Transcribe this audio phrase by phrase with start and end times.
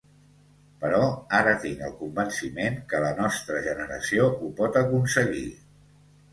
[0.85, 1.01] Però
[1.39, 5.49] ara tinc el convenciment que la nostra generació ho pot aconseguir.